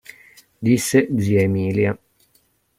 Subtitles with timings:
[0.67, 1.95] Disse zia Emilia.